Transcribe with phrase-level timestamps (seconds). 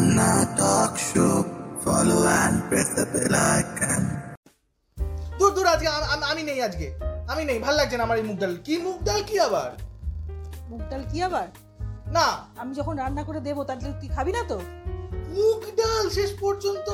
[0.00, 1.36] Rana Talk Show.
[1.84, 4.02] Follow and press the bell icon.
[5.38, 8.38] দূর দূর আজকে আম- আম- নেই আজকে। আমি নেই ভালো লাগছে না আমার এই মুগ
[8.38, 9.70] ডাল। কি মুগ ডাল কি আবার?
[10.70, 11.48] মুগ ডাল কি আবার?
[12.06, 14.60] না। আমি যখন রান্না করে দেবো তাহলে তুই খাবি না তো?
[15.28, 16.90] মুগ ডাল শেষ পর্যন্ত?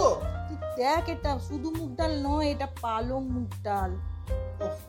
[0.49, 3.97] তুই দেখ এটা শুধু মুগ ডাল নয় এটা পালং মুগ ডাল।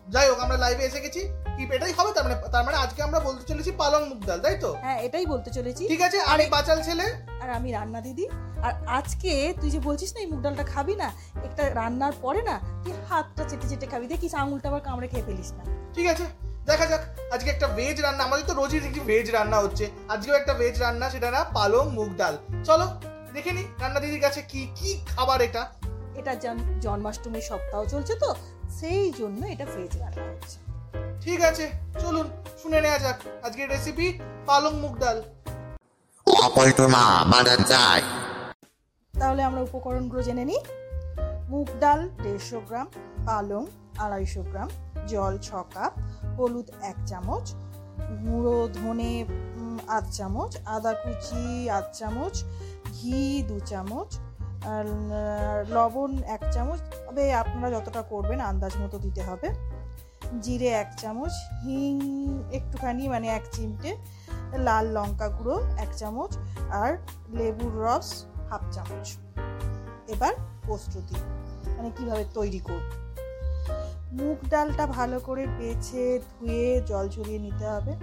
[0.09, 1.19] যাই হোক আমরা লাইভে এসে গেছি।
[1.57, 4.57] কি এটাই হবে তার মানে তার মানে আজকে আমরা বলতে চলেছি পালং মুগ ডাল তাই
[4.61, 4.73] তো?
[4.73, 7.03] হ্যাঁ এটাই বলতে চলেছি। ঠিক আছে আমি বাচাল ছেলে?
[7.41, 8.27] আর আমি রান্না দিদি।
[8.63, 11.11] আর আজকে তুই যে বলছিস না এই মুগ ডালটা খাবি না
[11.43, 15.51] একটা রান্নার পরে না তুই হাতটা চেটে চেটে খাবি। দেখিস আঙুলটা আবার কামড়ে খেয়ে ফেলিস
[15.51, 15.63] না।
[15.93, 16.23] ঠিক আছে
[16.65, 17.01] দেখা যাক।
[17.33, 21.09] আজকে একটা ভেজ রান্না আমাদের তো রোজই দেখি ভেজ রান্না হচ্ছে। আজকেও একটা ভেজ রান্না
[21.09, 22.87] সেটা না পালং মুগ ডাল। চলো
[23.33, 25.71] দেখে নি রান্না দিদির কাছে কি কি খাবার এটা?
[26.15, 28.35] এটা জন- জন্মাষ্টমীর সপ্তাহ চলছে তো
[28.79, 30.57] সেই জন্য এটা ভেজ রান্না হচ্ছে।
[31.23, 31.65] ঠিক আছে
[32.01, 32.27] চলুন
[32.61, 34.07] শুনে নেওয়া যাক। আজকের রেসিপি
[34.47, 35.17] পালং মুগ ডাল।
[36.47, 38.03] অপল্টনা বাজার যায়
[39.13, 40.61] তাহলে আমরা উপকরণগুলো জেনে নিই।
[41.49, 42.87] মুগ ডাল দেড়শো গ্রাম
[43.25, 43.63] পালং
[43.97, 44.69] আড়াইশো গ্রাম
[45.07, 45.93] জল ছ কাপ
[46.37, 47.45] হলুদ এক চামচ
[48.23, 49.13] গুঁড়ো ধনে
[49.87, 52.35] আধ চামচ আদা কুচি আধ চামচ
[52.95, 54.09] ঘি দু চামচ
[55.69, 59.49] লবণ এক চামচ। তবে আপনারা যতটা করবেন আন্দাজ মতো দিতে হবে।
[60.41, 61.33] জিরে এক চামচ,
[61.63, 61.95] হিং
[62.53, 63.95] একটুখানি মানে এক চিমটে
[64.57, 66.37] লাল লঙ্কা গুঁড়ো এক চামচ
[66.71, 66.97] আর
[67.29, 69.07] লেবুর রস হাফ চামচ।
[70.07, 70.33] এবার
[70.65, 71.15] প্রস্তুতি
[71.77, 72.85] মানে কীভাবে তৈরি করব।
[74.11, 77.93] মুগ ডালটা ভালো করে বেছে ধুয়ে জল ঝরিয়ে নিতে হবে।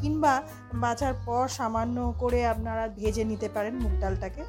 [0.00, 0.42] কিংবা
[0.74, 4.44] বাছার পর সামান্য করে আপনারা ভেজে নিতে পারেন মুগ ডালটাকে।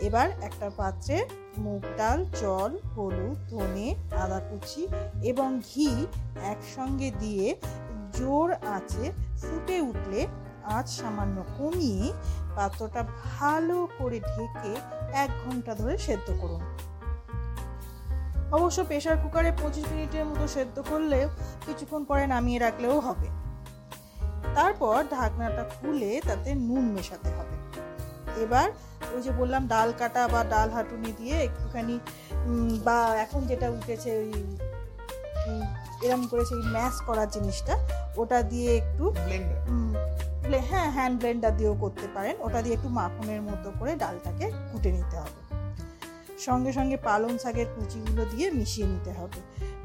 [0.00, 1.24] এবার একটা পাত্রে
[1.58, 4.86] মুগ ডাল, জল, হলুদ, ধনে, আদা কুচি
[5.22, 6.06] এবং ঘি
[6.44, 7.56] একসঙ্গে দিয়ে
[8.12, 10.26] জোর আঁচে ফুটে উঠলে
[10.64, 12.12] আঁচ সামান্য কমিয়ে
[12.56, 13.04] পাত্রটা
[13.38, 14.74] ভালো করে ঢেকে
[15.12, 16.62] এক ঘণ্টা ধরে সেদ্ধ করুন।
[18.52, 21.28] অবশ্য প্রেশার কুকারে পঁচিশ মিনিটের মতো সেদ্ধ করলে
[21.66, 23.28] কিছুক্ষণ পরে নামিয়ে রাখলেও হবে।
[24.54, 27.56] তারপর ঢাকনাটা খুলে তাতে নুন মেশাতে হবে।
[28.40, 28.70] এবার
[29.14, 32.00] ওই যে বললাম ডাল কাটা বা ডাল হাঁটুনি দিয়ে একটুখানি
[32.84, 34.32] বা এখন যেটা উঠেছে ওই
[36.02, 37.78] এরম করেছে ওই ম্যাশ করার জিনিসটা
[38.16, 39.14] ওটা দিয়ে একটু
[40.70, 45.16] হ্যাঁ হ্যান্ড ব্লেন্ডার দিয়েও করতে পারেন। ওটা দিয়ে একটু মাখনের মতো করে ডালটাকে কুটে নিতে
[45.16, 45.40] হবে।
[46.38, 49.40] সঙ্গে সঙ্গে পালং শাকের কুচিগুলো দিয়ে মিশিয়ে নিতে হবে।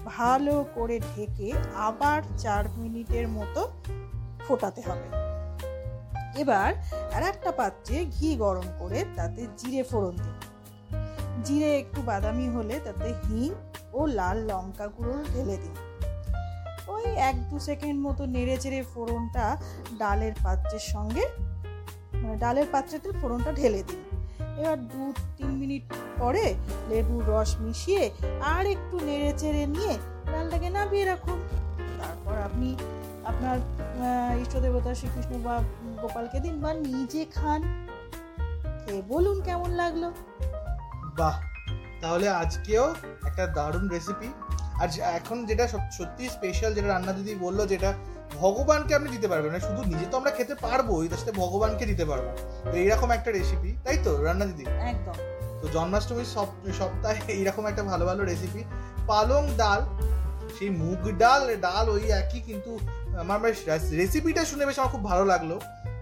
[0.06, 3.70] ভালো করে ঢেকে আবার চার মিনিটের মতো
[4.48, 5.29] ফোটাতে হবে।
[6.42, 6.70] এবার
[7.16, 10.36] আর একটা পাত্রে ঘি গরম করে তাতে জিরে ফোড়ন দিন।
[11.46, 13.50] জিরে একটু বাদামি হলে তাতে হিং
[13.98, 15.76] ও লাল লঙ্কা গুঁড়ো ঢেলে দিন।
[16.94, 19.46] ওই এক দু সেকেন্ড মতো নেড়ে চেড়ে ফোড়নটা
[20.00, 21.24] ডালের পাত্রের সঙ্গে
[22.22, 24.02] মানে ডালের পাত্রেতে ফোড়নটা ঢেলে দিন।
[24.60, 25.04] এবার দু
[25.38, 25.84] তিন মিনিট
[26.20, 26.46] পরে
[26.90, 28.04] লেবুর রস মিশিয়ে
[28.54, 29.94] আর একটু নেড়ে চেড়ে নিয়ে
[30.32, 31.40] ডালটাকে নামিয়ে রাখুন।
[32.00, 32.70] তারপর আপনি
[33.30, 33.58] আপনার
[34.42, 35.64] ইষ্টদেবতা শ্রীকৃষ্ণ বা
[36.02, 37.88] গোপালকে দিন বা নিজে খান।
[38.86, 40.12] খেয়ে বলুন কেমন লাগল?
[41.18, 41.42] বাহ
[42.02, 42.96] তাহলে আজকেও
[43.26, 44.28] একটা দারুণ রেসিপি
[44.82, 47.94] আর এখন যেটা সব- সত্যি স্পেশাল যেটা রান্না দিদি বলল যেটা
[48.40, 52.06] ভগবানকে আপনি দিতে পারবেন না শুধু নিজে তো আমরা খেতে পারব তার সাথে ভগবানকে দিতে
[52.06, 52.24] পারব।
[52.64, 54.64] তো এইরকম একটা রেসিপি তাই তো রান্না দিদি?
[54.64, 55.14] একদম।
[55.62, 56.26] তো জন্মাষ্টমীর
[56.74, 58.64] সপ্তাহে এইরকম একটা ভালো ভালো রেসিপি
[59.08, 59.86] পালং ডাল
[60.60, 62.72] সেই মুগ ডাল ডাল ওই একই, কিন্তু
[63.20, 63.40] আমার
[64.02, 65.52] রেসিপিটা শুনে বেশ আমার খুব ভালো লাগল।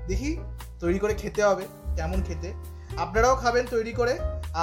[0.07, 0.31] দেখি
[0.79, 1.63] তৈরি করে খেতে হবে,
[1.97, 2.49] কেমন খেতে।
[2.97, 4.13] আপনারাও খাবেন তৈরি করে।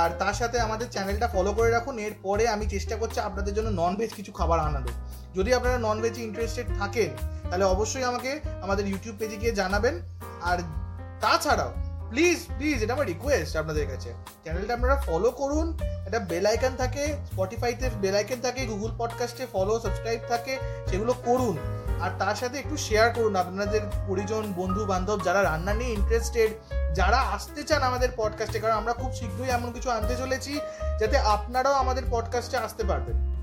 [0.00, 3.92] আর তার সাথে আমাদের চ্যানেলটা ফলো করে রাখুন। এরপরে আমি চেষ্টা করছি আপনাদের জন্য নন
[3.96, 4.90] ভেজ কিছু খাবার আনানো
[5.36, 7.10] যদি আপনারা নন ভেজে ইন্টারেস্টেড থাকেন,
[7.48, 8.30] তাহলে অবশ্যই আমাকে
[8.62, 9.94] আমাদের ইউটিউব পেজে গিয়ে জানাবেন।
[10.50, 10.58] আর
[11.22, 11.72] তাছাড়াও
[12.14, 17.16] প্লিজ প্লিজ এটা আমার রিকোয়েস্ট আপনাদের কাছে। চ্যানেলটা আপনারা ফলো করুন। একটা বেল আইকন থাকে
[17.32, 21.58] স্পটিফাইতে বেল আইকন থাকে গুগল পডকাস্টে ফলো সাবস্ক্রাইব থাকে, সেগুলো করুন।
[22.00, 26.50] আর তার সাথে একটু শেয়ার করুন। আপনাদের পরিজন বন্ধু বান্ধব যারা রান্না নিয়ে ইন্টারেস্টেড
[26.94, 30.60] যারা আসতে চান আমাদের পডকাস্টে কারণ আমরা খুব শীঘ্রই এমন কিছু আনতে চলেছি,
[31.00, 33.34] যাতে আপনারাও আমাদের পডকাস্টে আসতে পারবেন।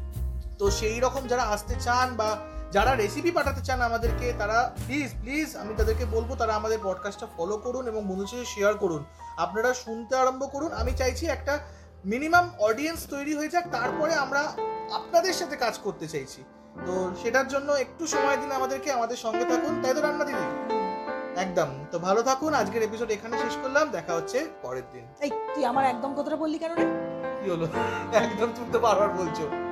[0.59, 2.37] তো সেই রকম যারা আসতে চান বা
[2.71, 7.57] যারা রেসিপি পাঠাতে চান আমাদেরকে তারা প্লিজ প্লিজ আমি তাদেরকে বলব তারা আমাদের পডকাস্টটা ফলো
[7.57, 9.05] করুন এবং বন্ধুদের সাথে শেয়ার করুন।
[9.37, 11.59] আপনারা শুনতে আরম্ভ করুন। আমি চাইছি একটা
[12.05, 14.53] মিনিমাম অডিয়েন্স তৈরি হয়ে যাক তারপরে আমরা
[14.93, 16.43] আপনাদের সাথে কাজ করতে চাইছি।
[16.85, 20.45] তো সেটার জন্য একটু সময় দিন আমাদেরকে আমাদের সঙ্গে থাকুন। তাই তো রান্না দিদি?
[21.39, 25.65] একদম। তো ভালো থাকুন। আজকের এপিসোড এখানে শেষ করলাম। দেখা হচ্ছে পরের দিন। এই তুই
[25.65, 26.85] আমার একদম কথাটা বললি কেন রে?
[27.43, 27.67] কি হলো?
[28.13, 29.70] একদম তুমি তো বারবার বলছো।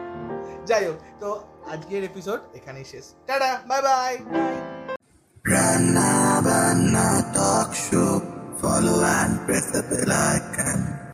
[0.69, 1.30] যাই হোক তো
[1.74, 4.13] আজকের এপিসোড এখানেই শেষ tata bye bye
[5.46, 6.12] Rana
[6.46, 8.13] Bana Talk Show.
[8.60, 10.80] follow and press the bell icon.